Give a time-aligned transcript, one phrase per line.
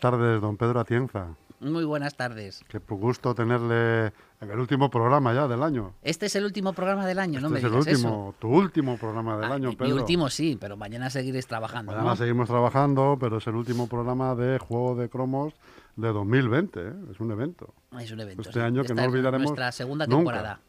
[0.00, 1.26] buenas tardes, don Pedro Atienza.
[1.60, 2.64] Muy buenas tardes.
[2.68, 5.92] Qué gusto tenerle en el último programa ya del año.
[6.02, 8.96] Este es el último programa del año, no Este me es el último, tu último
[8.96, 9.92] programa del Ah, año, mi- Pedro.
[9.94, 11.90] Mi último sí, pero mañana seguiréis trabajando.
[11.90, 12.16] Mañana ¿no?
[12.16, 15.52] seguimos trabajando, pero es el último programa de Juego de Cromos
[15.96, 16.80] de 2020.
[16.80, 16.92] ¿eh?
[17.10, 17.74] Es un evento.
[17.98, 18.42] Es un evento.
[18.42, 18.60] Este sí.
[18.60, 20.60] año que no olvidaremos Nuestra segunda nunca.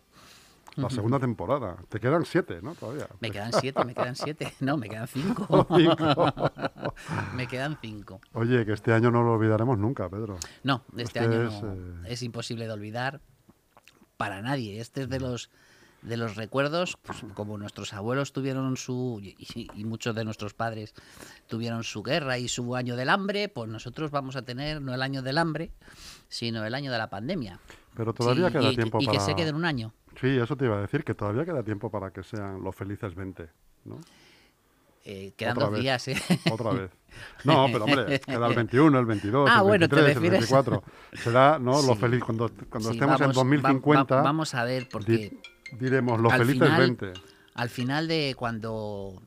[0.81, 1.77] La segunda temporada.
[1.89, 2.75] Te quedan siete, ¿no?
[2.75, 3.07] Todavía.
[3.19, 4.53] Me quedan siete, me quedan siete.
[4.59, 5.67] No, me quedan cinco.
[5.75, 6.33] Cinco.
[7.35, 8.21] me quedan cinco.
[8.33, 10.37] Oye, que este año no lo olvidaremos nunca, Pedro.
[10.63, 11.73] No, este, Este año es, no,
[12.05, 13.21] eh, es imposible de olvidar
[14.17, 14.79] para nadie.
[14.79, 15.49] Este es de los
[16.01, 19.35] de los recuerdos, pues, como nuestros abuelos tuvieron su y,
[19.73, 20.93] y muchos de nuestros padres
[21.47, 25.01] tuvieron su guerra y su año del hambre, pues nosotros vamos a tener no el
[25.01, 25.71] año del hambre,
[26.29, 27.59] sino el año de la pandemia.
[27.95, 29.17] Pero todavía Sí, queda y, tiempo y para...
[29.17, 29.93] que se quede en un año.
[30.19, 33.15] Sí, eso te iba a decir, que todavía queda tiempo para que sean los felices
[33.15, 33.49] 20,
[33.85, 33.99] ¿no?
[35.05, 35.81] Eh, quedan Otra dos vez.
[35.81, 36.17] días, ¿eh?
[36.51, 36.91] Otra vez.
[37.45, 40.49] No, pero hombre, queda el 21, el 22, Ah, el bueno, te 23, el refieres-
[40.51, 40.83] 24.
[41.13, 41.81] Será, ¿no?
[41.81, 41.99] Lo Sí.
[41.99, 42.23] feliz.
[42.23, 45.39] Cuando, cuando Sí, estemos vamos- en va- 2050, va- vamos a ver, porque di-
[45.79, 47.13] diremos los felices final- 20.
[47.55, 49.21] al final de cuando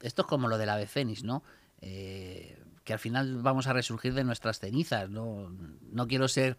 [0.00, 1.42] esto es como lo del ave fénix no
[1.84, 5.50] Eh, que al final vamos a resurgir de nuestras cenizas no
[5.90, 6.56] no quiero ser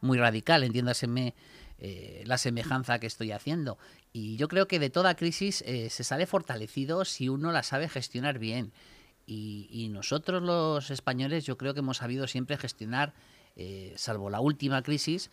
[0.00, 1.34] muy radical entiéndaseme
[1.78, 3.78] eh, la semejanza que estoy haciendo.
[4.12, 7.88] Y yo creo que de toda crisis eh, se sale fortalecido si uno la sabe
[7.88, 8.72] gestionar bien.
[9.26, 13.14] Y, nosotros los españoles yo creo que hemos sabido siempre gestionar
[13.56, 15.30] eh, salvo la última crisis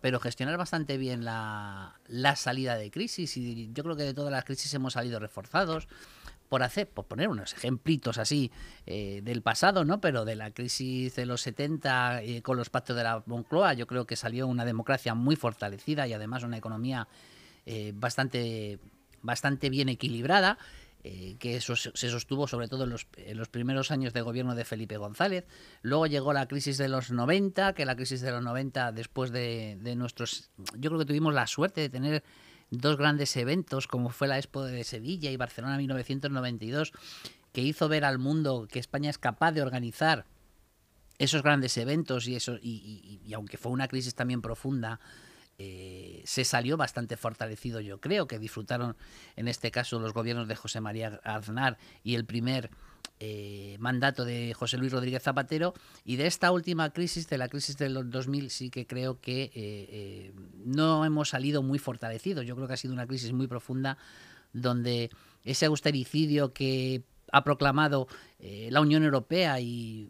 [0.00, 3.36] pero gestionar bastante bien la, la salida de crisis.
[3.36, 5.86] Y yo creo que de todas las crisis hemos salido reforzados
[6.50, 8.50] por hacer, por poner unos ejemplitos así
[8.84, 10.00] eh, del pasado, ¿no?
[10.00, 13.86] Pero de la crisis de los 70 eh, con los pactos de la Moncloa, yo
[13.86, 17.06] creo que salió una democracia muy fortalecida y además una economía
[17.66, 18.80] eh, bastante,
[19.22, 20.58] bastante bien equilibrada,
[21.02, 25.46] que eso se sostuvo sobre todo en los, primeros años de gobierno de Felipe González.
[25.80, 29.78] Luego llegó la crisis de los 90, que la crisis de los 90 después de,
[29.80, 30.50] de nuestros...
[30.76, 32.22] Yo creo que tuvimos la suerte de tener
[32.70, 36.92] dos grandes eventos, como fue la Expo de Sevilla y Barcelona 1992,
[37.52, 40.24] que hizo ver al mundo que España es capaz de organizar
[41.18, 42.70] esos grandes eventos y eso y,
[43.22, 45.00] y- y aunque fue una crisis también profunda
[45.62, 48.96] eh, se salió bastante fortalecido yo creo que disfrutaron
[49.36, 52.70] en este caso los gobiernos de José María Aznar y el primer
[53.18, 55.74] eh, mandato de José Luis Rodríguez Zapatero.
[56.02, 59.50] Y de esta última crisis de la crisis de los 2000 sí que creo que
[59.54, 60.32] eh,
[60.64, 62.46] no hemos salido muy fortalecidos.
[62.46, 63.98] Yo creo que ha sido una crisis muy profunda
[64.54, 65.10] donde
[65.44, 70.08] ese austericidio que ha proclamado la Unión Europea y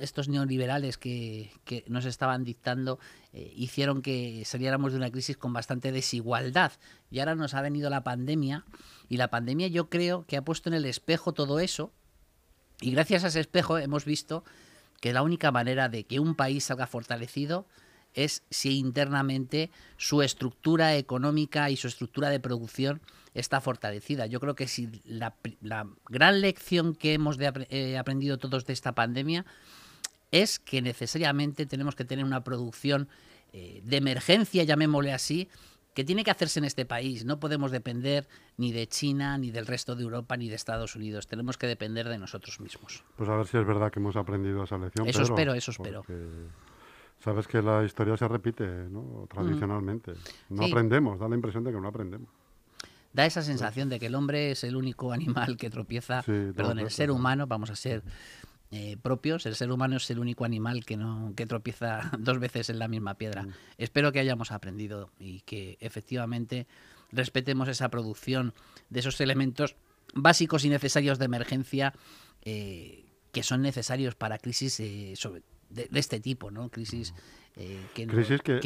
[0.00, 2.98] estos neoliberales que, que nos estaban dictando
[3.32, 6.72] eh, hicieron que saliéramos de una crisis con bastante desigualdad.
[7.10, 8.64] Y ahora nos ha venido la pandemia
[9.08, 11.92] y la pandemia yo creo que ha puesto en el espejo todo eso
[12.80, 14.44] y gracias a ese espejo hemos visto
[15.00, 17.66] que la única manera de que un país salga fortalecido
[18.14, 23.00] es si internamente su estructura económica y su estructura de producción
[23.34, 24.26] está fortalecida.
[24.26, 28.92] Yo creo que si la, la gran lección que hemos eh, aprendido todos de esta
[28.92, 29.44] pandemia
[30.30, 33.08] es que necesariamente tenemos que tener una producción
[33.52, 35.48] eh, de emergencia, llamémosle así,
[35.94, 37.24] que tiene que hacerse en este país.
[37.24, 41.26] No podemos depender ni de China, ni del resto de Europa, ni de Estados Unidos.
[41.26, 43.02] Tenemos que depender de nosotros mismos.
[43.16, 45.08] Pues a ver si es verdad que hemos aprendido esa lección.
[45.08, 46.04] Eso Pedro, espero, eso espero.
[47.24, 49.26] Sabes que la historia se repite, ¿no?
[49.28, 50.12] Tradicionalmente.
[50.50, 50.66] No Mm.
[50.66, 50.70] Sí.
[50.70, 52.28] aprendemos, da la impresión de que no aprendemos.
[53.12, 56.78] Da esa sensación de que el hombre es el único animal que tropieza, Sí, perdón,
[56.78, 57.16] el ser ¿no?
[57.16, 58.04] humano, vamos a ser
[58.70, 62.68] eh, propios, el ser humano es el único animal que no que tropieza dos veces
[62.70, 63.44] en la misma piedra.
[63.44, 63.52] Mm.
[63.78, 66.66] Espero que hayamos aprendido y que efectivamente
[67.10, 68.52] respetemos esa producción
[68.90, 69.76] de esos elementos
[70.14, 71.94] básicos y necesarios de emergencia
[72.42, 76.70] eh, que son necesarios para crisis eh, sobre- de, de este tipo, ¿no?
[76.70, 77.12] Crisis,
[77.60, 78.06] eh, que,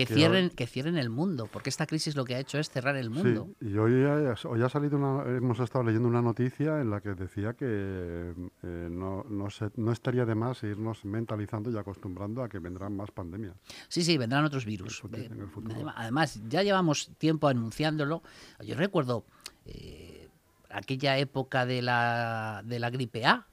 [0.07, 3.09] cierren, que cierren el mundo, porque esta crisis lo que ha hecho es cerrar el
[3.09, 3.49] mundo.
[3.59, 7.01] Sí, y hoy ha, hoy ha salido una, hemos estado leyendo una noticia en la
[7.01, 12.43] que decía que eh, no, no, se- no estaría de más irnos mentalizando y acostumbrando
[12.43, 13.55] a que vendrán más pandemias.
[13.89, 15.01] Sí, sí, vendrán otros virus.
[15.01, 15.75] futuro- Eh, en el futuro.
[15.75, 18.23] adema- Además, ya llevamos tiempo anunciándolo.
[18.63, 19.25] Yo recuerdo
[19.65, 20.29] eh,
[20.69, 23.47] aquella época de la, de la gripe A,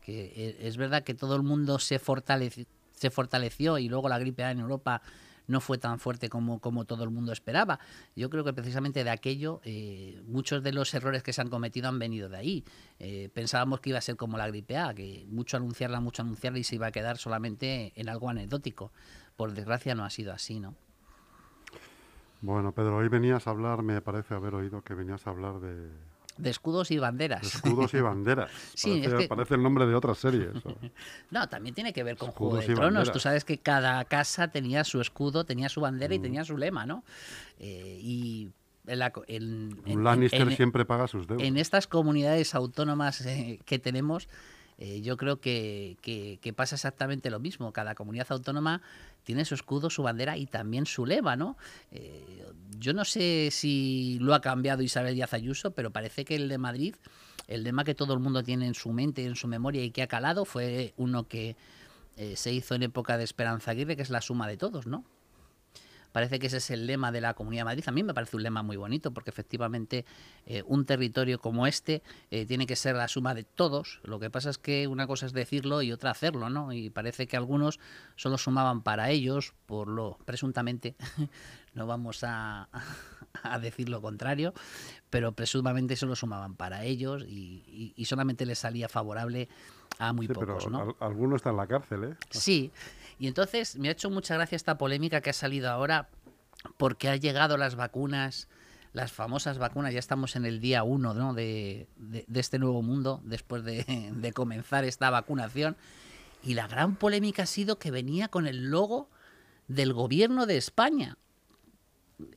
[0.00, 2.64] que es verdad que todo el mundo se fortaleció,
[2.96, 5.02] se fortaleció y luego la gripe A en Europa
[5.46, 7.78] no fue tan fuerte como, como todo el mundo esperaba.
[8.14, 11.88] Yo creo que precisamente de aquello eh, muchos de los errores que se han cometido
[11.88, 12.64] han venido de ahí.
[12.98, 16.58] Eh, pensábamos que iba a ser como la gripe A, que mucho anunciarla, mucho anunciarla
[16.58, 18.90] y se iba a quedar solamente en algo anecdótico.
[19.36, 20.74] Por desgracia no ha sido así, ¿no?
[22.42, 25.90] Bueno, Pedro, hoy venías a hablar, me parece haber oído que venías a hablar de,
[26.38, 27.54] De escudos y banderas.
[27.54, 28.50] escudos y banderas.
[28.74, 30.50] sí, parece, parece, el nombre de otra serie.
[30.54, 30.76] Eso.
[31.30, 33.10] no, también tiene que ver con Juego de Tronos.
[33.10, 36.22] Tú sabes que cada casa tenía su escudo, tenía su bandera y mm.
[36.22, 37.04] tenía su lema, ¿no?
[37.58, 38.50] Eh, y
[38.86, 41.46] en, Un Lannister siempre paga sus deudas.
[41.46, 44.28] En estas comunidades autónomas eh, que tenemos,
[44.78, 45.96] eh, yo creo que,
[46.54, 47.72] pasa exactamente lo mismo.
[47.72, 48.82] Cada comunidad autónoma
[49.24, 51.56] tiene su escudo, su bandera y también su lema, ¿no?
[51.90, 52.44] Eh,
[52.78, 56.58] yo no sé si lo ha cambiado Isabel Díaz Ayuso, pero parece que el de
[56.58, 56.94] Madrid,
[57.48, 60.02] el lema que todo el mundo tiene en su mente, en su memoria y que
[60.02, 61.56] ha calado, fue uno que
[62.16, 65.04] eh, se hizo en época de Esperanza Aguirre, que es la suma de todos, ¿no?
[66.16, 67.84] Parece que ese es el lema de la Comunidad de Madrid.
[67.88, 70.06] A mí me parece un lema muy bonito porque efectivamente
[70.46, 74.00] eh, un territorio como este eh, tiene que ser la suma de todos.
[74.02, 76.72] Lo que pasa es que una cosa es decirlo y otra hacerlo, ¿no?
[76.72, 77.80] Y parece que algunos
[78.14, 80.96] solo sumaban para ellos, por lo presuntamente,
[81.74, 82.70] no vamos a,
[83.60, 84.54] decir lo contrario,
[85.10, 89.50] pero presuntamente solo sumaban para ellos y, solamente les salía favorable
[89.98, 90.64] a muy pocos.
[90.64, 90.96] Pero ¿no?
[91.00, 92.16] alguno está en la cárcel, ¿eh?
[92.30, 92.72] Sí,
[93.18, 96.08] y entonces me ha hecho mucha gracia esta polémica que ha salido ahora
[96.76, 98.48] porque han llegado las vacunas,
[98.92, 101.34] las famosas vacunas, ya estamos en el día uno ¿no?
[101.34, 101.86] de,
[102.34, 105.76] este nuevo mundo después de, comenzar esta vacunación.
[106.42, 109.08] Y la gran polémica ha sido que venía con el logo
[109.68, 111.16] del gobierno de España.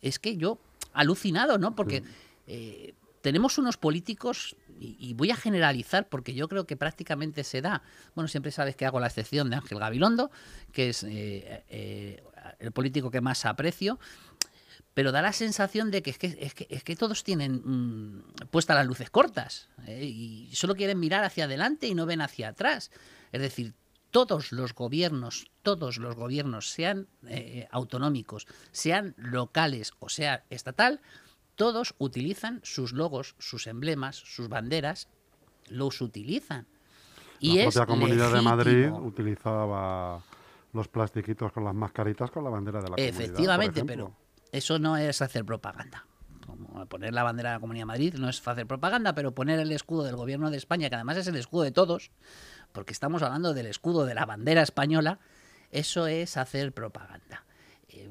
[0.02, 0.58] Es que yo,
[0.94, 1.76] alucinado, ¿no?
[1.76, 2.04] Porque
[2.48, 7.84] eh, tenemos unos políticos y, voy a generalizar porque yo creo que prácticamente se da.
[8.16, 10.32] Bueno, siempre sabes que hago la excepción de Ángel Gabilondo,
[10.72, 12.24] que es eh, eh,
[12.60, 14.00] el político que más aprecio,
[14.94, 18.86] pero da la sensación de que es que, es que, todos tienen mm, puestas las
[18.86, 22.92] luces cortas eh, y solo quieren mirar hacia adelante y no ven hacia atrás.
[23.32, 23.74] Es decir,
[24.12, 27.08] todos los gobiernos, todos los gobiernos, sean
[27.70, 31.00] autonómicos, sean locales o sea estatal,
[31.60, 35.10] todos utilizan sus logos, sus emblemas, sus banderas,
[35.68, 36.68] los utilizan.
[37.42, 40.24] Y la propia Comunidad de Madrid utilizaba
[40.72, 43.84] los plastiquitos con las mascaritas con la bandera de la Efectivamente, comunidad.
[43.84, 44.16] Efectivamente, pero
[44.54, 46.06] eso no es hacer propaganda.
[46.88, 49.74] poner la bandera de la Comunidad de Madrid no es hacer propaganda, pero poner el
[49.74, 52.12] escudo del Gobierno de España, que además es el escudo de todos,
[52.72, 55.20] porque estamos hablando del escudo de la bandera española,
[55.72, 57.44] eso es hacer propaganda.
[57.90, 58.10] Eh,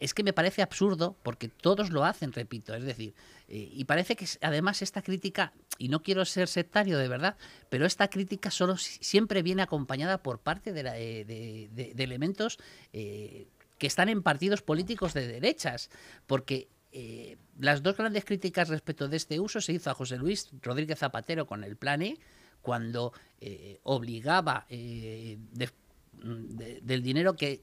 [0.00, 3.14] es que me parece absurdo porque todos lo hacen, repito, es decir,
[3.48, 7.36] eh, y parece que además esta crítica, y no quiero ser sectario de verdad,
[7.68, 12.58] pero esta crítica solo siempre viene acompañada por parte de, eh, elementos
[12.92, 15.90] que están en partidos políticos de derechas,
[16.26, 16.68] porque
[17.58, 21.46] las dos grandes críticas respecto de este uso se hizo a José Luis Rodríguez Zapatero
[21.46, 22.18] con el Plan E,
[22.62, 23.12] cuando
[23.82, 24.66] obligaba
[26.24, 27.62] del dinero que,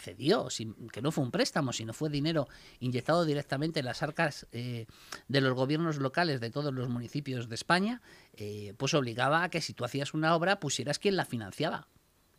[0.00, 0.48] cedió,
[0.92, 2.48] que no fue un préstamo, sino fue dinero
[2.78, 4.86] inyectado directamente en las arcas eh,
[5.26, 8.00] de los gobiernos locales de todos los municipios de España,
[8.34, 11.88] eh, pues obligaba a que si tú hacías una obra pusieras quien la financiaba.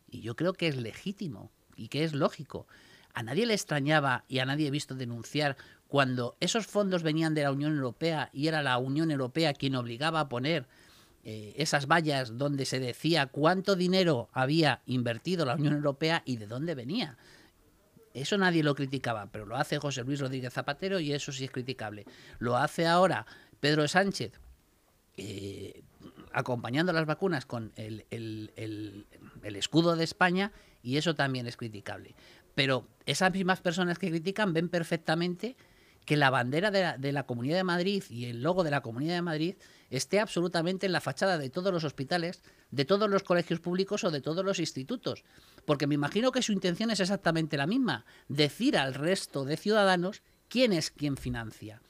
[0.09, 2.68] Y yo creo que es legítimo y que es lógico.
[3.13, 5.57] A nadie le extrañaba y a nadie he visto denunciar
[5.88, 10.21] cuando esos fondos venían de la Unión Europea y era la Unión Europea quien obligaba
[10.21, 10.65] a poner
[11.23, 16.47] eh, esas vallas donde se decía cuánto dinero había invertido la Unión Europea y de
[16.47, 17.18] dónde venía.
[18.13, 21.51] Eso nadie lo criticaba, pero lo hace José Luis Rodríguez Zapatero y eso sí es
[21.51, 22.06] criticable.
[22.40, 23.25] Lo hace ahora
[23.59, 24.33] Pedro Sánchez,
[25.18, 25.83] eh,
[26.33, 29.06] acompañando las vacunas con el, el,
[29.56, 30.51] escudo de España
[30.81, 32.16] y eso también es criticable.
[32.56, 35.56] Pero esas mismas personas que critican ven perfectamente
[36.06, 39.22] que la bandera de la, Comunidad de Madrid y el logo de la Comunidad de
[39.22, 39.56] Madrid
[39.90, 42.42] esté absolutamente en la fachada de todos los hospitales,
[42.72, 45.24] de todos los colegios públicos o de todos los institutos.
[45.66, 50.22] Porque me imagino que su intención es exactamente la misma, decir al resto de ciudadanos
[50.48, 51.81] quién es quien financia.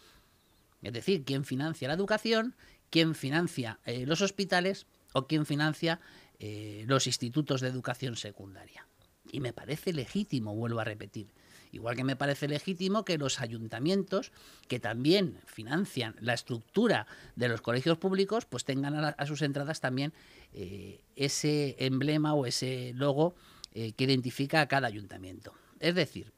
[0.82, 2.56] Es decir, quién financia la educación,
[2.90, 6.00] quién financia eh, los hospitales o quién financia
[6.40, 8.88] eh, los institutos de educación secundaria.
[9.32, 11.28] Y me parece legítimo, vuelvo a repetir.
[11.72, 14.32] Igual que me parece legítimo que los ayuntamientos,
[14.68, 20.14] que también financian la estructura de los colegios públicos, pues tengan a, sus entradas también
[20.54, 23.36] eh, ese emblema o ese logo
[23.74, 25.54] eh, que identifica a cada ayuntamiento.
[25.80, 26.34] Es decir,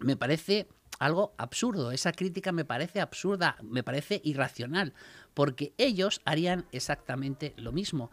[0.00, 4.92] me parece algo absurdo, esa crítica me parece absurda, me parece irracional,
[5.32, 8.10] porque ellos harían exactamente lo mismo,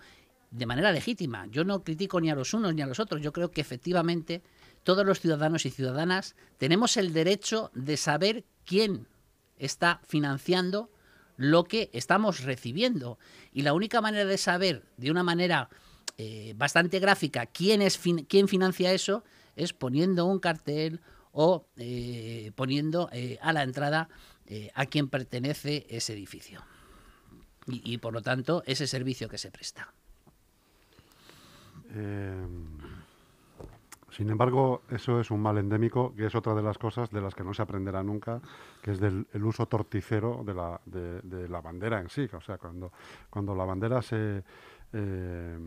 [0.51, 1.47] de manera legítima.
[1.51, 4.41] Yo no critico ni a los unos ni a los otros, yo creo que efectivamente
[4.85, 9.07] todos los ciudadanos y ciudadanas tenemos el derecho de saber quién
[9.57, 10.91] está financiando
[11.37, 13.17] lo que estamos recibiendo.
[13.51, 15.69] Y la única manera de saber de una manera
[16.17, 17.99] eh, bastante gráfica quién, es
[18.29, 19.23] quién financia eso
[19.55, 21.01] es poniendo un cartel
[21.31, 24.07] o eh, poniendo eh, a la entrada
[24.75, 26.63] a quién pertenece ese edificio.
[27.65, 29.91] y, por lo tanto ese servicio que se presta.
[34.15, 37.35] Sin embargo, eso es un mal endémico, que es otra de las cosas de las
[37.35, 38.41] que no se aprenderá nunca,
[38.81, 42.25] que es del el uso torticero de la, de, la bandera en sí.
[42.31, 42.93] O sea, cuando,
[43.29, 44.41] cuando la bandera se,
[44.93, 45.59] eh,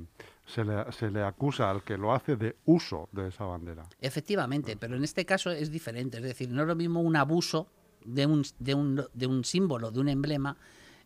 [0.47, 3.85] se, le, se, le, acusa al que lo hace de uso de esa bandera.
[4.01, 6.17] Efectivamente, pero en este caso es diferente.
[6.17, 7.69] Es decir, no es lo mismo un abuso
[8.07, 10.57] de un, de un, de un símbolo, de un emblema,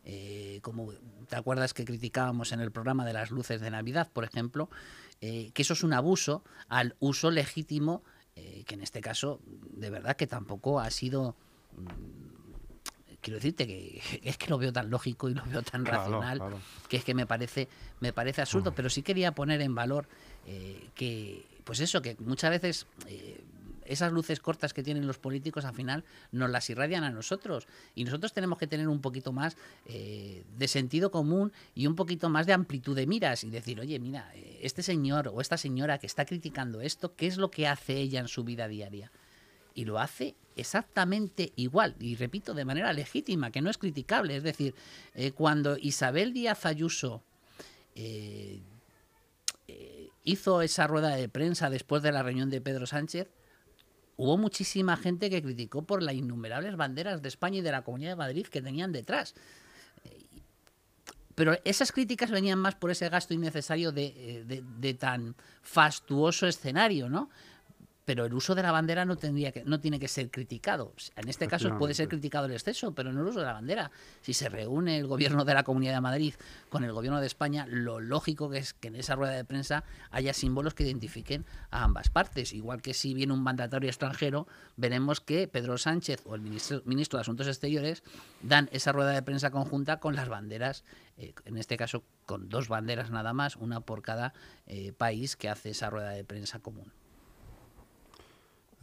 [0.05, 0.93] eh, como
[1.29, 4.69] te acuerdas que criticábamos en el programa de las luces de Navidad, por ejemplo,
[5.23, 8.03] eh, que eso es un abuso al uso legítimo,
[8.35, 11.37] eh, que en este caso, de verdad que tampoco ha sido
[11.77, 16.43] mm, quiero decirte que es que lo veo tan lógico y lo veo tan racional
[16.89, 17.69] que es que me parece
[18.01, 18.73] me parece absurdo.
[18.75, 20.09] Pero sí quería poner en valor
[20.97, 22.87] que pues eso que muchas veces
[23.87, 28.05] esas luces cortas que tienen los políticos al final nos las irradian a nosotros y
[28.05, 32.47] nosotros tenemos que tener un poquito más eh, de sentido común y un poquito más
[32.47, 36.07] de amplitud de miras y decir, oye, mira, eh, este señor o esta señora que
[36.07, 39.11] está criticando esto, ¿qué es lo que hace ella en su vida diaria?
[39.75, 44.37] Y lo hace exactamente igual, y repito, de manera legítima, que no es criticable.
[44.37, 44.75] Es decir,
[45.15, 47.23] eh, cuando Isabel Díaz Ayuso
[50.25, 53.29] hizo esa rueda de prensa después de la reunión de Pedro Sánchez,
[54.17, 58.11] hubo muchísima gente que criticó por las innumerables banderas de España y de la Comunidad
[58.11, 59.35] de Madrid que tenían detrás.
[61.35, 67.31] Pero esas críticas venían más por ese gasto innecesario de, de tan fastuoso escenario, ¿no?
[68.05, 70.93] Pero el uso de la bandera no tendría que no tiene que ser criticado.
[71.17, 73.91] En este caso puede ser criticado el exceso, pero no el uso de la bandera.
[74.23, 76.35] Si se reúne el gobierno de la Comunidad de Madrid
[76.69, 79.85] con el gobierno de España, lo lógico que es que en esa rueda de prensa
[80.11, 82.53] haya símbolos que identifiquen a ambas partes.
[82.53, 87.19] Igual que si viene un mandatario extranjero, veremos que Pedro Sánchez o el ministro, ministro
[87.19, 88.03] de Asuntos Exteriores
[88.43, 90.85] dan esa rueda de prensa conjunta con las banderas,
[91.19, 94.35] eh, en este caso con dos banderas nada más, una por cada
[94.67, 96.93] eh, país que hace esa rueda de prensa común.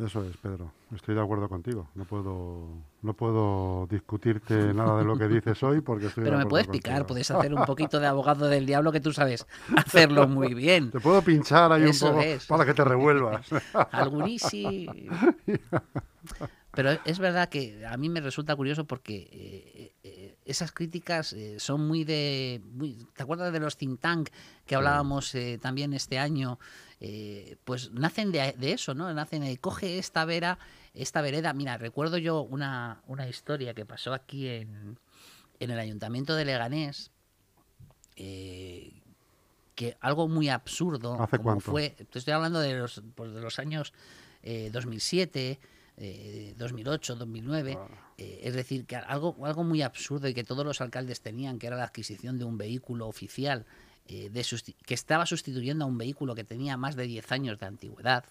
[0.03, 0.71] Eso es, Pedro.
[0.95, 1.89] Estoy de acuerdo contigo.
[1.93, 2.69] No puedo,
[3.01, 6.23] no puedo discutirte nada de lo que dices hoy porque estoy.
[6.23, 9.45] Pero me puedes picar, puedes hacer un poquito de abogado del diablo que tú sabes
[9.75, 10.91] hacerlo muy bien.
[10.91, 13.45] Te puedo pinchar ahí un poco para que te revuelvas.
[14.49, 14.87] sí.
[16.71, 21.59] Pero es verdad que a mí me resulta curioso porque eh, eh, esas críticas eh,
[21.59, 22.61] son muy de...
[23.15, 24.29] ¿Te acuerdas de los think tank
[24.65, 26.59] que hablábamos también este año?
[27.63, 29.13] Pues nacen de, eso, ¿no?
[29.13, 30.59] Nacen de, coge esta vera,
[30.93, 31.53] esta vereda.
[31.53, 34.97] Mira, recuerdo yo una, una historia que pasó aquí en,
[35.59, 37.11] en el ayuntamiento de Leganés,
[38.15, 43.93] que algo muy absurdo ¿Hace como fue, estoy hablando de los, pues, de los años
[44.43, 45.59] 2007,
[46.57, 47.77] 2008, 2009.
[48.17, 51.67] Eh, es decir, que algo, algo muy absurdo y que todos los alcaldes tenían, que
[51.67, 53.65] era la adquisición de un vehículo oficial
[54.09, 54.45] eh, de
[54.85, 58.25] que estaba sustituyendo a un vehículo que tenía más de 10 años de antigüedad.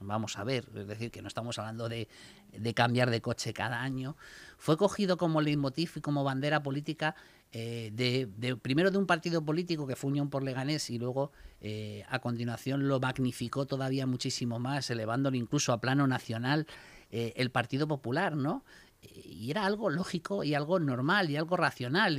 [0.00, 2.08] Vamos a ver, es decir, que no estamos hablando de,
[2.52, 4.16] de cambiar de coche cada año.
[4.58, 7.14] Fue cogido como leitmotiv y como bandera política
[7.56, 12.04] eh, de, primero de un partido político que fue Unión por Leganés y luego eh,
[12.08, 16.66] a continuación lo magnificó todavía muchísimo más, elevándolo incluso a plano nacional
[17.12, 18.64] eh, el Partido Popular, ¿no?
[19.00, 22.18] Y era algo lógico y algo normal y algo racional.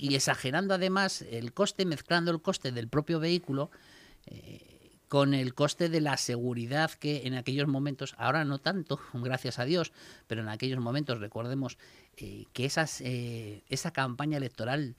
[0.00, 3.70] Y exagerando además el coste, mezclando el coste del propio vehículo
[5.10, 9.64] con el coste de la seguridad que en aquellos momentos, ahora no tanto, gracias a
[9.64, 9.92] Dios,
[10.28, 11.78] pero en aquellos momentos recordemos
[12.16, 14.94] eh, que esas, eh, esa campaña electoral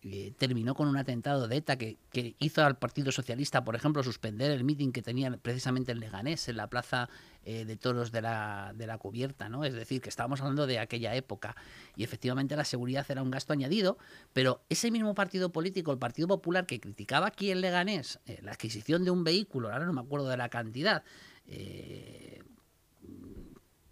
[0.00, 1.98] eh, terminó con un atentado de ETA que,
[2.38, 6.56] hizo al Partido Socialista, por ejemplo, suspender el mitin que tenía precisamente en Leganés, en
[6.56, 7.08] la plaza
[7.44, 9.64] eh, de toros de la, de la cubierta, ¿no?
[9.64, 11.56] Es decir, que estábamos hablando de aquella época
[11.96, 13.98] y efectivamente la seguridad era un gasto añadido,
[14.32, 18.52] pero ese mismo partido político, el Partido Popular, que criticaba aquí en Leganés eh, la
[18.52, 21.02] adquisición de un vehículo, ahora no me acuerdo de la cantidad,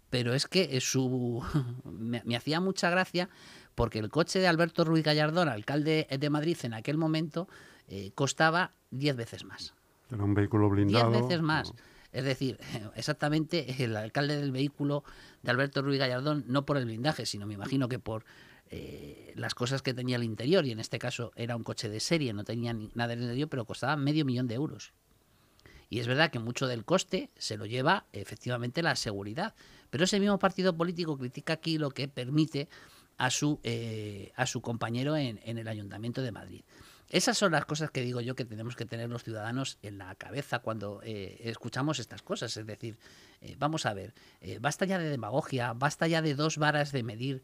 [0.09, 1.43] pero es que su
[1.83, 3.29] me hacía mucha gracia
[3.77, 7.47] porque el coche de Alberto Ruiz Gallardón, alcalde de Madrid en aquel momento,
[7.87, 9.75] eh, costaba 10 veces más.
[10.09, 11.11] Era un vehículo blindado.
[11.11, 11.73] 10 veces más.
[12.11, 12.57] Es decir,
[12.95, 15.03] exactamente el alcalde del vehículo
[15.43, 18.25] de Alberto Ruiz Gallardón, no por el blindaje, sino me imagino que por
[18.71, 21.99] eh, las cosas que tenía el interior, y en este caso era un coche de
[21.99, 24.91] serie, no tenía nada en el interior, pero costaba medio millón de euros.
[25.87, 29.53] Y es verdad que mucho del coste se lo lleva efectivamente la seguridad.
[29.91, 32.67] Pero ese mismo partido político critica aquí lo que permite
[33.17, 36.61] a su, eh, a su compañero en, en, el Ayuntamiento de Madrid.
[37.09, 40.13] esas son las cosas que digo yo que tenemos que tener los ciudadanos en la
[40.15, 42.55] cabeza cuando eh, escuchamos estas cosas.
[42.57, 42.97] Es decir,
[43.41, 47.03] eh, vamos a ver, eh, basta ya de demagogia, basta ya de dos varas de
[47.03, 47.43] medir.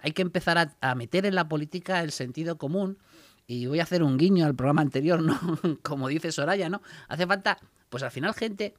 [0.00, 2.98] hay que empezar a, a, meter en la política el sentido común.
[3.46, 5.38] Y voy a hacer un guiño al programa anterior, ¿no?
[5.82, 6.82] Como dice Soraya, ¿no?
[7.08, 7.58] Hace falta,
[7.88, 8.74] pues al final, gente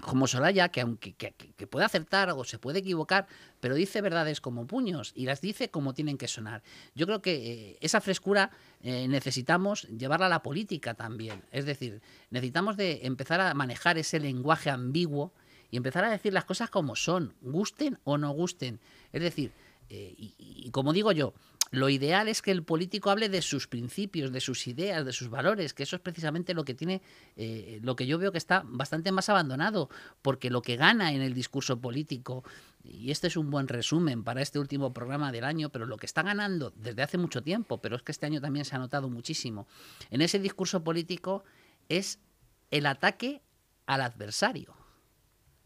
[0.00, 3.26] como Soraya, que aunque que, puede acertar o se puede equivocar,
[3.60, 6.62] pero dice verdades como puños y las dice como tienen que sonar.
[6.94, 8.50] Yo creo que eh, esa frescura
[8.82, 11.42] eh, necesitamos llevarla a la política también.
[11.50, 15.32] Es decir, necesitamos de empezar a manejar ese lenguaje ambiguo
[15.70, 18.80] y empezar a decir las cosas como son, gusten o no gusten.
[19.12, 19.52] Es decir,
[19.88, 21.32] eh, y, como digo yo,
[21.72, 25.28] lo ideal es que el político hable de sus principios, de sus ideas, de sus
[25.28, 27.02] valores, que eso es precisamente lo que tiene,
[27.36, 29.90] eh, lo que yo veo que está bastante más abandonado,
[30.22, 32.44] porque lo que gana en el discurso político,
[32.84, 36.06] y este es un buen resumen para este último programa del año, pero lo que
[36.06, 39.08] está ganando desde hace mucho tiempo, pero es que este año también se ha notado
[39.08, 39.66] muchísimo,
[40.10, 41.42] en ese discurso político
[41.88, 42.20] es
[42.70, 43.42] el ataque
[43.86, 44.74] al adversario,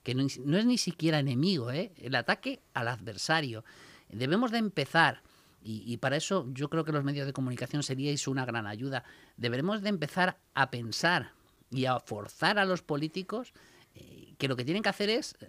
[0.03, 1.93] que no, es ni siquiera enemigo, ¿eh?
[1.99, 3.65] el ataque al adversario.
[4.09, 5.23] Debemos de empezar,
[5.63, 9.05] y, para eso yo creo que los medios de comunicación seríais una gran ayuda,
[9.37, 11.33] deberemos de empezar a pensar
[11.71, 13.53] y a forzar a los políticos
[13.95, 15.49] eh, que lo que tienen que hacer es eh,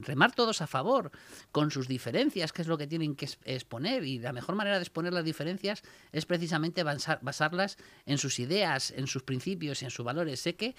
[0.00, 1.10] remar todos a favor,
[1.52, 4.04] con sus diferencias, que es lo que tienen que exponer.
[4.04, 5.82] Y la mejor manera de exponer las diferencias
[6.12, 10.40] es precisamente basarlas en sus ideas, en sus principios y en sus valores.
[10.40, 10.74] Sé que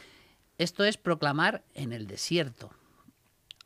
[0.57, 2.71] esto es proclamar en el desierto,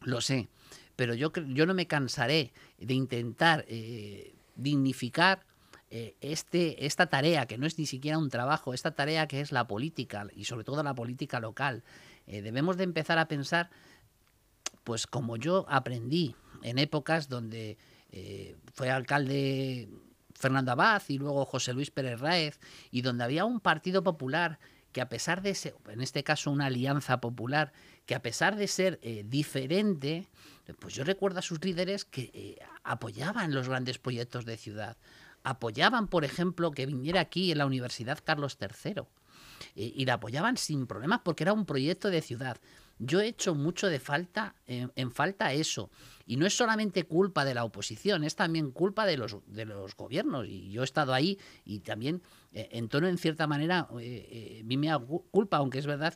[0.02, 0.48] lo sé
[0.96, 5.46] pero yo, yo no me cansaré de intentar eh, dignificar
[5.90, 9.52] eh, este, esta tarea, que no es ni siquiera un trabajo, esta tarea que es
[9.52, 11.84] la política y sobre todo la política local.
[12.28, 13.70] Eh, debemos de empezar a pensar,
[14.84, 17.78] pues como yo aprendí en épocas donde
[18.74, 19.90] fue alcalde
[20.36, 22.60] Fernando Abad y luego José Luis Pérez Raez,
[22.92, 24.60] y donde había un partido popular
[24.96, 27.74] que a pesar de ser, en este caso una alianza popular,
[28.06, 30.30] que a pesar de ser diferente,
[30.80, 34.96] pues yo recuerdo a sus líderes que eh, apoyaban los grandes proyectos de ciudad.
[35.44, 39.02] Apoyaban, por ejemplo, que viniera aquí en la Universidad Carlos III.
[39.76, 42.58] y la apoyaban sin problemas porque era un proyecto de ciudad.
[42.98, 45.90] Yo he hecho mucho de falta, en falta eso.
[46.26, 49.96] Y no es solamente culpa de la oposición, es también culpa de los, de los
[49.96, 50.48] gobiernos.
[50.48, 52.22] Y yo he estado ahí y también
[52.54, 54.98] eh, en tono, en cierta manera, eh, eh, me
[55.32, 56.16] culpa, aunque es verdad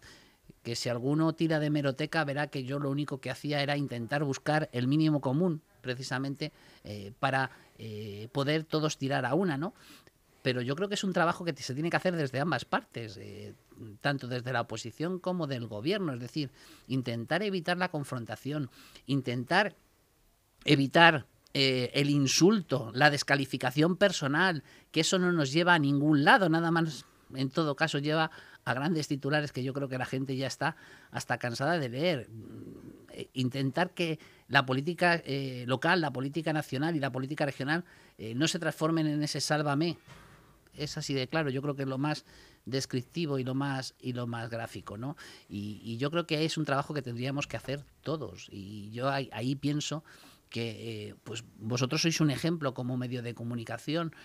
[0.63, 4.23] que si alguno tira de meroteca verá que yo lo único que hacía era intentar
[4.23, 6.51] buscar el mínimo común, precisamente
[6.83, 9.73] eh, para eh, poder todos tirar a una, ¿no?
[10.41, 13.17] Pero yo creo que es un trabajo que se tiene que hacer desde ambas partes,
[13.17, 13.53] eh,
[14.01, 16.51] tanto desde la oposición como del gobierno, es decir,
[16.87, 18.69] intentar evitar la confrontación,
[19.05, 19.75] intentar
[20.65, 26.69] evitar el insulto, la descalificación personal, que eso no nos lleva a ningún lado, nada
[26.69, 28.31] más en todo caso lleva
[28.65, 30.75] a grandes titulares que yo creo que la gente ya está
[31.11, 32.29] hasta cansada de leer.
[33.11, 37.83] Eh, intentar que la política eh, local, la política nacional y la política regional
[38.17, 39.97] eh, no se transformen en ese sálvame.
[40.73, 42.25] Es así de claro, yo creo que es lo más
[42.65, 45.17] descriptivo y lo más y lo más gráfico, ¿no?
[45.49, 48.47] Y, yo creo que es un trabajo que tendríamos que hacer todos.
[48.51, 50.03] Y yo ahí, pienso
[50.49, 54.15] que pues vosotros sois un ejemplo como medio de comunicación,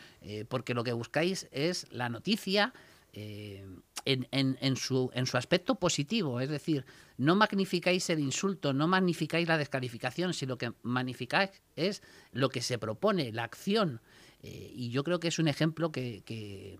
[0.48, 2.72] porque lo que buscáis es la noticia,
[3.16, 3.64] eh,
[4.06, 6.84] en, en, su, en su aspecto positivo, es decir,
[7.16, 12.02] no magnificáis el insulto, no magnificáis la descalificación, sino que magnificáis es
[12.32, 14.02] lo que se propone, la acción.
[14.44, 16.78] Eh, y yo creo que es un ejemplo que,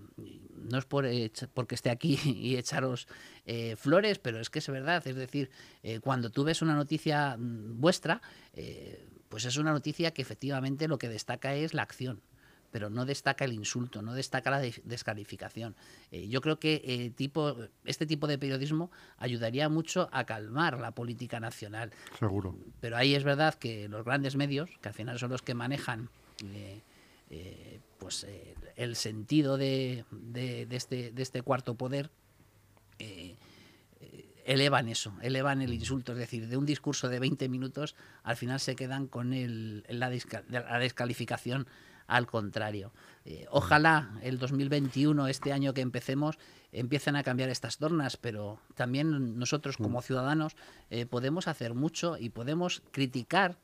[0.55, 1.07] no es por
[1.55, 3.09] porque esté aquí y echaros
[3.47, 5.07] eh, flores, pero es que es verdad.
[5.07, 5.51] Es decir,
[6.03, 8.21] cuando tú ves una noticia mm, vuestra,
[9.29, 12.21] pues es una noticia que efectivamente lo que destaca es la acción
[12.75, 15.77] pero no destaca el insulto, no destaca la descalificación.
[16.11, 20.91] Eh, yo creo que eh, tipo, este tipo de periodismo ayudaría mucho a calmar la
[20.91, 21.93] política nacional.
[22.19, 22.57] Seguro.
[22.81, 26.09] Pero ahí es verdad que los grandes medios, que al final son los que manejan
[26.47, 26.83] eh,
[27.99, 28.27] pues,
[28.77, 30.05] el sentido de,
[30.71, 32.11] este, de este cuarto poder,
[34.45, 38.61] elevan eso, elevan el insulto, es decir, de un discurso de 20 minutos, al final
[38.61, 40.13] se quedan con el, la,
[40.49, 41.67] la descalificación
[42.07, 42.93] al contrario.
[43.25, 46.39] Eh, ojalá el 2021, este año que empecemos,
[46.73, 50.03] empiecen a cambiar estas tornas, pero también nosotros como mm.
[50.03, 50.57] ciudadanos
[50.91, 53.57] eh, podemos hacer mucho y podemos criticar,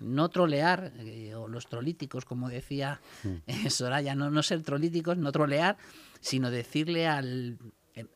[0.00, 3.68] no trolear, eh, o los trolíticos, como decía mm.
[3.68, 5.76] Soraya, no, no ser trolíticos, no trolear,
[6.20, 7.58] sino decirle al,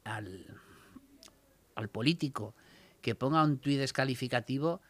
[0.04, 0.46] al,
[1.74, 2.54] al político
[3.00, 4.80] que ponga un tuit descalificativo,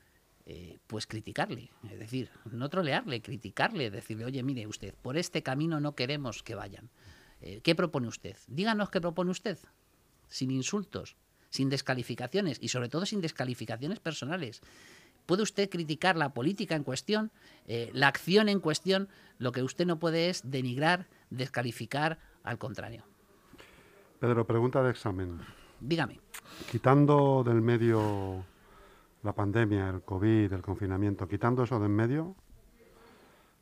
[0.45, 5.81] eh, pues criticarle, es decir, no trolearle, criticarle, decirle, oye, mire usted, por este camino
[5.81, 6.91] no queremos que vayan.
[7.41, 8.37] Eh, ¿Qué propone usted?
[8.49, 9.59] Díganos qué propone usted,
[10.29, 11.17] sin insultos,
[11.49, 14.61] sin descalificaciones y sobre todo sin descalificaciones personales.
[15.27, 17.31] Puede usted criticar la política en cuestión,
[17.67, 19.09] eh, la acción en cuestión,
[19.39, 23.05] lo que usted no puede es denigrar, descalificar, al contrario.
[24.19, 25.41] Pedro, pregunta de examen.
[25.81, 26.21] Dígame.
[26.71, 28.45] Quitando del medio
[29.23, 32.37] la pandemia, el COVID, el confinamiento, quitando eso de en medio,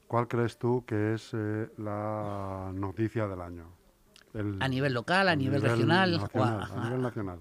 [0.06, 3.80] ¿cuál crees tú que es eh, la noticia del año?
[4.60, 6.20] a nivel local, a, nivel, regional.
[6.34, 7.40] a nivel nacional.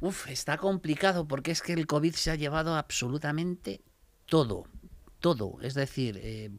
[0.00, 3.80] Uf, está complicado porque es que el COVID se ha llevado absolutamente
[4.26, 4.64] todo,
[5.20, 5.58] todo.
[5.62, 6.50] Es decir, eh,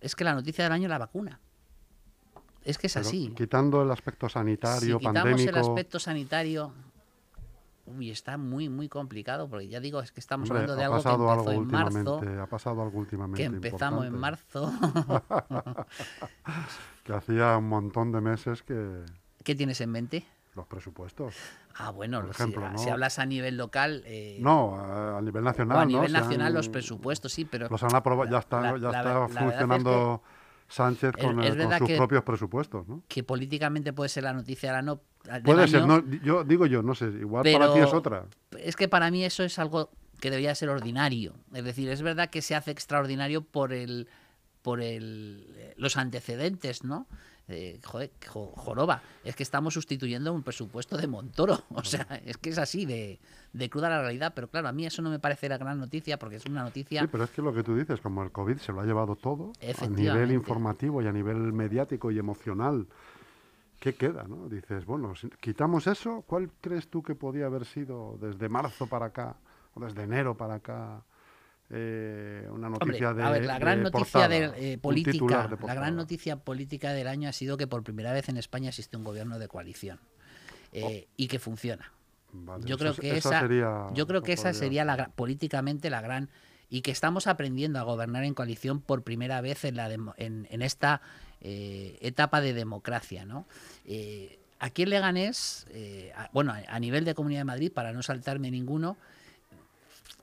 [0.00, 1.40] es que la noticia del año es la vacuna.
[2.64, 3.32] Es que es así.
[3.36, 6.72] Quitando el aspecto sanitario, si quitamos el aspecto sanitario,
[7.86, 11.08] uy, está muy, muy complicado, porque ya digo, es que estamos hablando de algo que
[11.08, 12.20] empezó en marzo.
[12.42, 13.42] Ha pasado algo últimamente.
[13.42, 14.72] Que empezamos en marzo.
[17.04, 19.04] que hacía un montón de meses que.
[19.42, 20.26] ¿Qué tienes en mente?
[20.54, 21.36] Los presupuestos.
[21.76, 24.02] Ah, bueno, por ejemplo, si, hablas a nivel local.
[24.04, 24.76] Eh, no,
[25.16, 25.78] a nivel nacional.
[25.78, 27.68] a nivel nacional, los presupuestos, sí, pero.
[27.68, 30.22] Los han aprobado, ya está, ya está funcionando.
[30.70, 33.02] Sánchez con, sus propios presupuestos, ¿no?
[33.08, 35.00] Que políticamente puede ser la noticia la no.
[35.44, 38.26] Puede ser, no, yo digo yo, no sé, igual para ti es otra.
[38.56, 41.34] Es que para mí eso es algo que debería ser ordinario.
[41.52, 44.08] Es decir, es verdad que se hace extraordinario por el
[44.62, 47.08] por el, los antecedentes, ¿no?
[47.50, 51.60] Eh, joder, joroba, es que estamos sustituyendo un presupuesto de Montoro.
[51.80, 53.18] O sea, es que es así de,
[53.52, 54.32] de, cruda la realidad.
[54.34, 57.00] Pero claro, a mí eso no me parece la gran noticia porque es una noticia.
[57.00, 59.16] Sí, pero es que lo que tú dices, como el COVID se lo ha llevado
[59.16, 62.86] todo, a nivel informativo y a nivel mediático y emocional.
[63.80, 64.24] ¿Qué queda?
[64.24, 64.48] ¿no?
[64.48, 69.06] Dices, bueno, si quitamos eso, ¿cuál crees tú que podía haber sido desde marzo para
[69.06, 69.36] acá,
[69.74, 71.02] o desde enero para acá,
[71.72, 76.34] eh, una noticia de a ver, la gran noticia de, eh, política la gran noticia
[76.34, 79.46] política del año ha sido que por primera vez en España existe un gobierno de
[79.46, 80.00] coalición
[80.72, 81.12] eh, oh.
[81.16, 81.92] y que funciona.
[82.64, 83.48] Yo, creo que esa,
[83.92, 86.28] yo creo que esa sería la políticamente la gran
[86.68, 90.62] y que estamos aprendiendo a gobernar en coalición por primera vez en la en, en,
[90.62, 91.02] esta
[91.40, 93.46] etapa de democracia no
[94.60, 95.66] aquí en Leganés
[96.32, 98.96] bueno a nivel de Comunidad de Madrid para no saltarme ninguno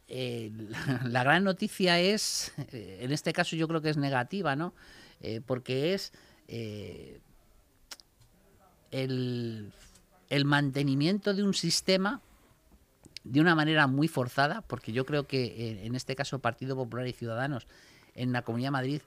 [0.07, 0.51] eh,
[1.05, 4.73] la, gran noticia es, eh, en este caso yo creo que es negativa, ¿no?
[5.21, 6.13] Eh, porque es
[8.91, 9.73] el,
[10.45, 12.21] mantenimiento de un sistema
[13.23, 17.13] de una manera muy forzada, porque yo creo que en este caso Partido Popular y
[17.13, 17.67] Ciudadanos
[18.15, 19.01] en la Comunidad de Madrid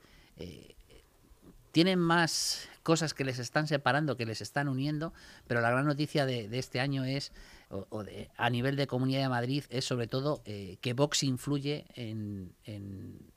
[1.72, 5.12] tienen más cosas que les están separando, que les están uniendo,
[5.46, 7.32] pero la gran noticia de, este año es,
[7.68, 11.86] o, de, a nivel de Comunidad de Madrid, es sobre todo eh, que Vox influye
[11.94, 13.30] en, en,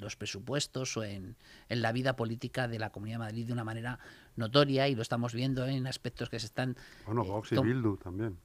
[0.00, 1.36] los presupuestos o en,
[1.68, 4.00] en, la vida política de la Comunidad de Madrid de una manera
[4.34, 6.76] notoria y lo estamos viendo en aspectos que se están...
[7.06, 8.38] Bueno, eh, Vox y Bildu también.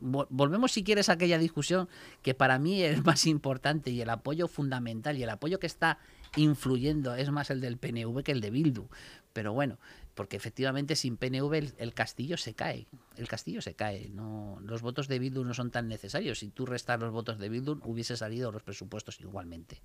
[0.00, 1.88] Volvemos si quieres a aquella discusión
[2.22, 5.98] que para mí es más importante y el apoyo fundamental y el apoyo que está
[6.36, 8.88] influyendo es más el del PNV que el de Bildu.
[9.32, 9.78] Pero bueno,
[10.14, 12.88] porque efectivamente sin PNV el, castillo se cae.
[13.16, 14.08] El castillo se cae.
[14.08, 16.40] No, los votos de Bildu no son tan necesarios.
[16.40, 19.80] Si tú restas los votos de Bildu, hubiese salido los presupuestos igualmente.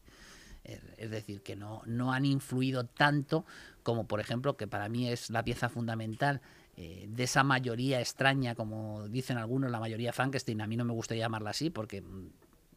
[0.64, 3.46] Es decir, que no, no han influido tanto
[3.84, 6.42] como, por ejemplo, que para mí es la pieza fundamental
[6.78, 10.62] eh, de esa mayoría extraña, como dicen algunos, la mayoría Frankenstein.
[10.62, 12.30] A mí no me gusta llamarla así porque mm,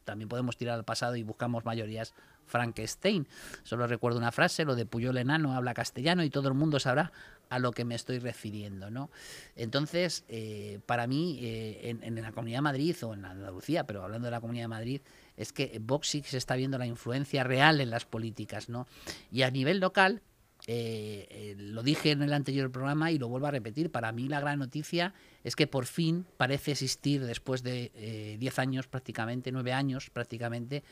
[0.06, 2.14] también podemos tirar al pasado y buscamos mayorías
[2.46, 3.28] Frankenstein.
[3.64, 7.12] Solo recuerdo una frase, lo de Puyol enano habla castellano y todo el mundo sabrá
[7.50, 8.90] a lo que me estoy refiriendo.
[8.90, 9.10] ¿no?
[9.56, 14.26] Entonces, eh, para mí, eh, en, la Comunidad de Madrid o en Andalucía, pero hablando
[14.26, 15.00] de la Comunidad de Madrid,
[15.36, 18.68] es que Vox se está viendo la influencia real en las políticas.
[18.68, 18.86] ¿no?
[19.30, 20.22] Y a nivel local,
[20.66, 24.40] eh, lo dije en el anterior programa y lo vuelvo a repetir, para mí la
[24.40, 30.10] gran noticia es que por fin parece existir, después de 10 años prácticamente, 9 años
[30.10, 30.82] prácticamente,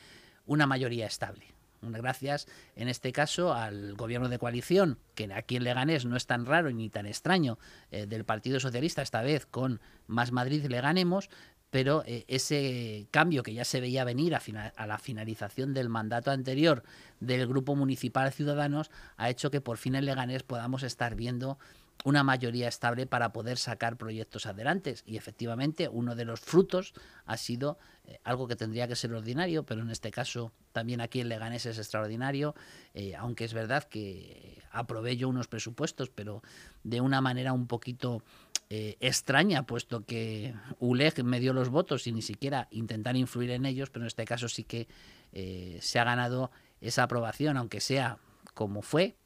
[0.45, 1.55] una mayoría estable.
[1.91, 6.45] Gracias, en este caso, al gobierno de coalición, que aquí en Leganés no es tan
[6.45, 7.57] raro ni tan extraño,
[7.91, 11.29] eh, del Partido Socialista, esta vez con Más Madrid le ganemos,
[11.69, 14.41] pero eh, ese cambio que ya se veía venir a,
[14.75, 16.83] a, la finalización del mandato anterior
[17.19, 21.57] del Grupo Municipal Ciudadanos ha hecho que por fin en Leganés podamos estar viendo
[22.03, 24.95] una mayoría estable para poder sacar proyectos adelante.
[25.05, 26.93] Y efectivamente, uno de los frutos
[27.25, 31.19] ha sido eh, algo que tendría que ser ordinario, pero en este caso también aquí
[31.21, 32.53] en Leganés es extraordinario,
[32.93, 36.43] eh, aunque es verdad que aprobé yo unos presupuestos, pero
[36.83, 38.21] de una manera un poquito
[38.75, 43.65] eh, extraña, puesto que ULEG me dio los votos sin ni siquiera intentar influir en
[43.65, 44.87] ellos, pero en este caso sí que
[45.81, 48.19] se ha ganado esa aprobación, aunque sea
[48.53, 49.17] como fue,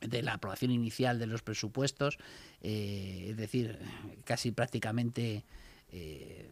[0.00, 2.18] de la aprobación inicial de los presupuestos,
[2.60, 3.78] eh, es decir,
[4.24, 5.44] casi prácticamente
[5.90, 6.50] eh,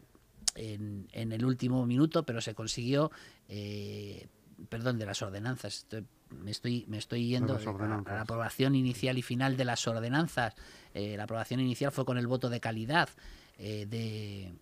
[0.55, 3.11] en, el último minuto, pero se consiguió,
[3.47, 4.27] eh,
[4.69, 5.85] perdón, de las ordenanzas.
[6.31, 10.55] Me estoy me estoy yendo a, a, la aprobación inicial y final de las ordenanzas.
[10.93, 13.09] la aprobación inicial fue con el voto de calidad
[13.57, 14.53] de,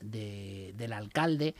[0.00, 1.54] de, del alcalde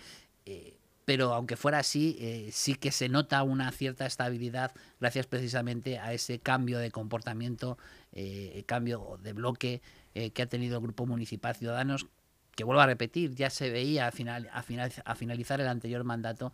[1.10, 4.70] pero aunque fuera así, eh, sí que se nota una cierta estabilidad
[5.00, 7.78] gracias precisamente a ese cambio de comportamiento,
[8.12, 9.82] eh, cambio de bloque
[10.14, 12.06] eh, que ha tenido el Grupo Municipal Ciudadanos,
[12.54, 16.04] que vuelvo a repetir, ya se veía a, final, a, final, a finalizar el anterior
[16.04, 16.52] mandato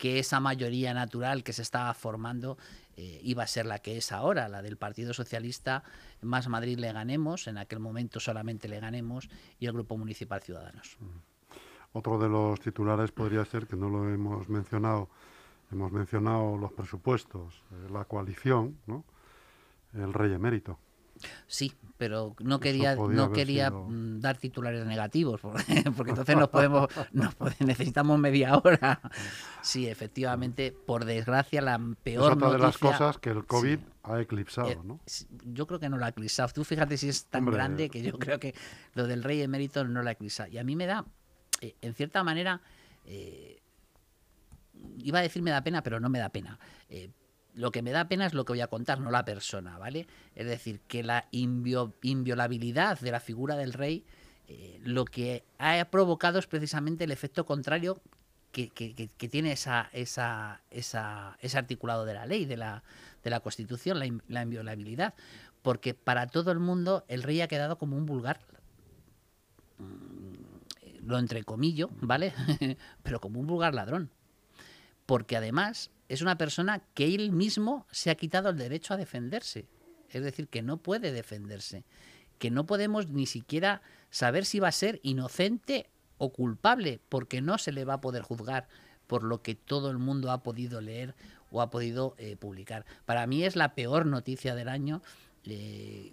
[0.00, 2.56] que esa mayoría natural que se estaba formando
[2.96, 5.84] eh, iba a ser la que es ahora, la del Partido Socialista,
[6.22, 10.96] más Madrid le ganemos, en aquel momento solamente le ganemos, y el Grupo Municipal Ciudadanos.
[11.92, 15.10] Otro de los titulares podría ser, que no lo hemos mencionado,
[15.70, 19.04] hemos mencionado los presupuestos, la coalición, ¿no?
[19.92, 20.78] el rey emérito.
[21.46, 23.86] Sí, pero no quería, no quería sido...
[23.88, 29.00] Mm, dar titulares negativos, porque, porque entonces nos podemos, nos podemos, necesitamos media hora.
[29.62, 33.78] Sí, efectivamente, por desgracia, la peor es otra noticia, de las cosas que el COVID
[33.78, 35.00] sí, ha eclipsado, eh, ¿no?
[35.44, 36.48] Yo creo que no lo ha eclipsado.
[36.54, 38.54] Tú fíjate si es tan Hombre, grande que yo creo que
[38.94, 40.50] lo del rey emérito no lo ha eclipsado.
[40.50, 41.04] Y a mí me da
[41.60, 42.60] eh, en cierta manera,
[43.04, 43.60] eh,
[44.98, 46.58] iba a decir me da pena, pero no me da pena.
[46.88, 47.10] Eh,
[47.54, 50.06] lo que me da pena es lo que voy a contar, no la persona, ¿vale?
[50.34, 54.04] Es decir, que la invio, inviolabilidad de la figura del rey
[54.48, 58.00] eh, lo que ha provocado es precisamente el efecto contrario
[58.50, 62.82] que, que, que tiene esa, esa, esa, ese articulado de la ley, de la,
[63.22, 65.14] de la Constitución, la, la inviolabilidad.
[65.62, 68.40] Porque para todo el mundo el rey ha quedado como un vulgar
[71.02, 72.32] lo entrecomillo, ¿vale?
[73.02, 74.10] Pero como un vulgar ladrón.
[75.10, 79.66] Porque además es una persona que él mismo se ha quitado el derecho a defenderse.
[80.08, 81.82] Es decir, que no puede defenderse.
[82.38, 87.58] Que no podemos ni siquiera saber si va a ser inocente o culpable, porque no
[87.58, 88.68] se le va a poder juzgar
[89.08, 91.16] por lo que todo el mundo ha podido leer
[91.50, 92.86] o ha podido eh, publicar.
[93.04, 95.02] Para mí es la peor noticia del año
[95.42, 96.12] eh,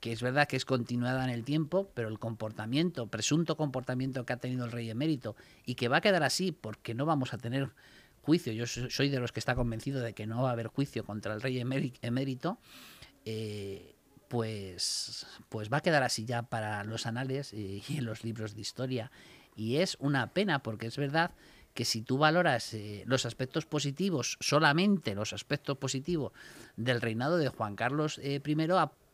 [0.00, 4.34] que, es verdad que es continuada en el tiempo, pero el comportamiento, presunto comportamiento que
[4.34, 7.38] ha tenido el rey emérito y que va a quedar así porque no vamos a
[7.38, 7.70] tener
[8.20, 11.04] juicio, yo soy de los que está convencido de que no va a haber juicio
[11.04, 11.60] contra el rey
[12.02, 12.58] emérito,
[13.24, 13.94] eh,
[14.28, 18.60] pues, pues va a quedar así ya para los anales y, en los libros de
[18.60, 19.10] historia.
[19.54, 21.30] Y es una pena porque es verdad
[21.72, 26.32] que si tú valoras eh, los aspectos positivos, solamente los aspectos positivos
[26.76, 28.54] del reinado de Juan Carlos eh, I,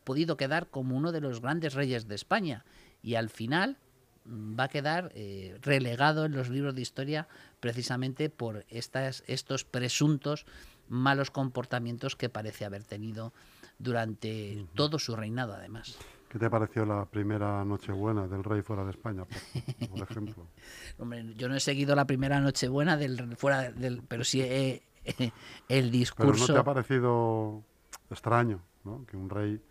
[0.03, 2.65] podido quedar como uno de los grandes reyes de España.
[3.01, 3.77] Y al final
[4.25, 7.27] mm, va a quedar eh, relegado en los libros de historia
[7.59, 10.45] precisamente por estas, estos presuntos
[10.89, 13.33] malos comportamientos que parece haber tenido
[13.79, 14.67] durante uh -huh.
[14.75, 15.97] todo su reinado, además.
[16.33, 20.47] ¿Qué te pareció la primera Nochebuena del rey fuera de España, por, por ejemplo?
[20.97, 25.31] Hombre, yo no he seguido la primera Nochebuena del fuera del, pero sí he, he,
[25.69, 26.31] el discurso.
[26.31, 27.63] Pero no te ha parecido
[28.09, 29.05] extraño, ¿no?
[29.05, 29.61] Que un rey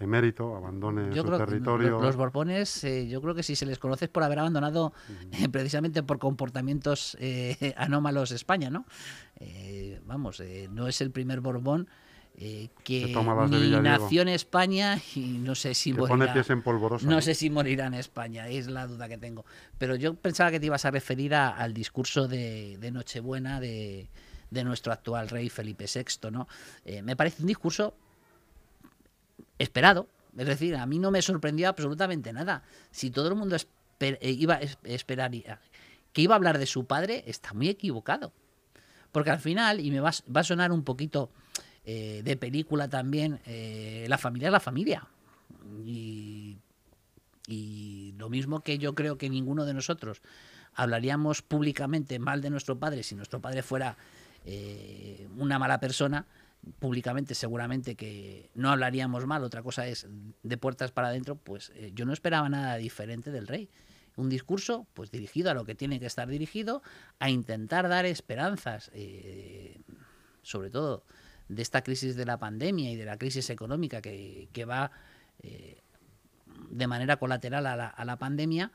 [0.00, 1.98] emérito abandone yo su creo territorio.
[1.98, 4.92] Que los Borbones, eh, yo creo que si se les conoce es por haber abandonado
[5.32, 8.86] eh, precisamente por comportamientos eh, anómalos España, ¿no?
[9.36, 11.88] Eh, vamos, eh, no es el primer Borbón
[12.42, 13.14] eh, que
[13.50, 16.42] ni nació en España y no sé si que morirá.
[16.48, 19.44] En polvorosa, no, no, sé si morirá en España, es la duda que tengo.
[19.76, 24.08] Pero yo pensaba que te ibas a referir a, al discurso de, de Nochebuena de,
[24.50, 26.48] de, nuestro actual rey Felipe VI, ¿no?
[26.86, 27.94] Eh, me parece un discurso
[29.60, 32.62] esperado, es decir, a mí no me sorprendió absolutamente nada.
[32.90, 33.56] Si todo el mundo
[34.00, 35.60] eh, iba a esperaría
[36.12, 38.32] que iba a hablar de su padre, está muy equivocado.
[39.12, 41.30] Porque al final, y me va, va a sonar un poquito
[41.84, 45.06] eh, de película también, eh, la familia es la familia.
[45.84, 46.58] Y,
[48.16, 50.20] lo mismo que yo creo que ninguno de nosotros
[50.74, 53.96] hablaríamos públicamente mal de nuestro padre si nuestro padre fuera
[55.36, 56.26] una mala persona,
[56.78, 60.06] públicamente seguramente que no hablaríamos mal, otra cosa es
[60.42, 63.70] de puertas para adentro, pues eh, yo no esperaba nada diferente del rey.
[64.16, 66.82] Un discurso pues dirigido a lo que tiene que estar dirigido,
[67.18, 69.80] a intentar dar esperanzas, eh,
[70.42, 71.04] sobre todo
[71.48, 74.90] de esta crisis de la pandemia y de la crisis económica que, que va
[75.42, 75.80] eh,
[76.70, 78.70] de manera colateral a la, a la pandemia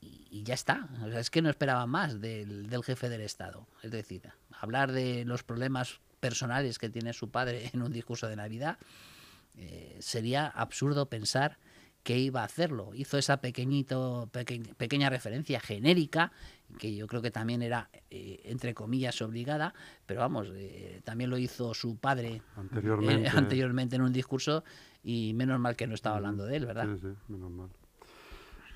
[0.00, 0.88] y, ya está.
[1.14, 3.66] Es que no esperaba más del, del, jefe del Estado.
[3.82, 8.36] Es decir, hablar de los problemas personales que tiene su padre en un discurso de
[8.36, 8.78] Navidad
[9.56, 11.58] eh, sería absurdo pensar
[12.02, 12.92] que iba a hacerlo.
[12.94, 16.32] Hizo esa pequeñito, pequeña referencia genérica,
[16.78, 19.74] que yo creo que también era, eh, entre comillas, obligada,
[20.06, 23.28] pero vamos, eh, también lo hizo su padre anteriormente.
[23.28, 24.64] Eh, anteriormente en un discurso
[25.02, 26.88] y menos mal que no estaba hablando de él, ¿verdad?
[26.94, 27.68] Sí, sí, menos mal.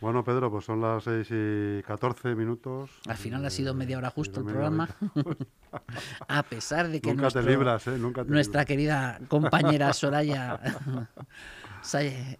[0.05, 2.90] Bueno, Pedro, pues son las 6 y 14 minutos.
[3.09, 4.87] Al final ha sido media hora justo el programa.
[6.29, 7.97] a pesar de que Nunca te libras, ¿eh?
[7.97, 10.61] Nunca te nuestra querida compañera Soraya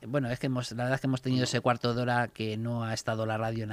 [0.07, 2.57] bueno, es que hemos, la verdad es que hemos tenido ese cuarto de hora que
[2.57, 3.66] no ha estado la radio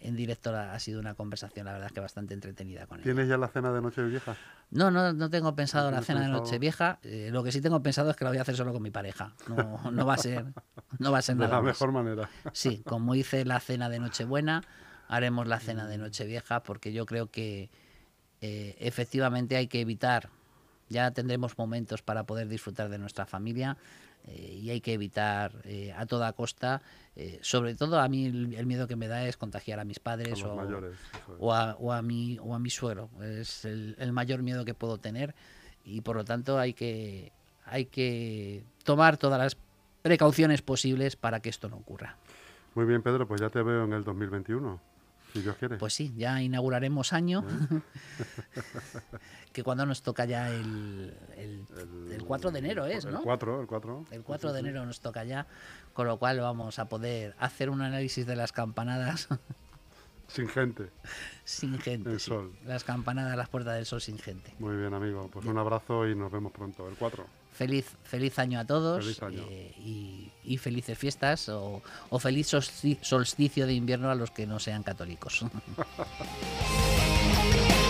[0.00, 3.04] en, directo, ha sido una conversación, la verdad es que bastante entretenida con ella.
[3.04, 4.36] ¿Tienes ya la cena de Nochevieja?
[4.70, 6.98] No, no, no tengo pensado la cena de Nochevieja.
[7.02, 8.90] Eh, lo que sí tengo pensado es que la voy a hacer solo con mi
[8.90, 9.32] pareja.
[9.48, 10.44] No, no va a ser,
[10.98, 11.56] no va a ser de nada.
[11.56, 12.28] De la mejor manera.
[12.52, 14.62] Sí, como hice la cena de Nochebuena,
[15.08, 17.70] haremos la cena de Nochevieja porque yo creo que
[18.40, 20.30] eh, efectivamente hay que evitar.
[20.88, 23.76] Ya tendremos momentos para poder disfrutar de nuestra familia
[24.26, 26.82] eh, y hay que evitar eh, a toda costa,
[27.14, 30.42] eh, sobre todo a mí el, miedo que me da es contagiar a mis padres
[30.42, 30.52] o,
[31.38, 33.08] o, a, o, a, mi, o a mi suegro.
[33.22, 35.34] Es el, mayor miedo que puedo tener
[35.84, 37.32] y por lo tanto hay que,
[37.64, 39.56] hay que tomar todas las
[40.02, 42.16] precauciones posibles para que esto no ocurra.
[42.74, 44.80] Muy bien, Pedro, pues ya te veo en el 2021.
[45.78, 47.44] Pues sí, ya inauguraremos año.
[49.52, 53.18] que cuando nos toca ya el, el, 4 de enero es, ¿no?
[53.18, 54.04] El 4, el 4.
[54.10, 55.46] El 4 de enero nos toca ya,
[55.94, 59.28] con lo cual vamos a poder hacer un análisis de las campanadas.
[60.28, 60.90] Sin gente.
[61.44, 62.10] Sin gente.
[62.10, 62.52] El sol.
[62.64, 64.52] Las campanadas, las puertas del sol sin gente.
[64.58, 65.30] Muy bien, amigo.
[65.32, 66.88] Pues un abrazo y nos vemos pronto.
[66.88, 67.24] El 4.
[67.56, 69.74] Feliz, feliz año a todos eh,
[70.44, 75.40] y, felices fiestas o, o feliz solsticio de invierno a los que no sean católicos.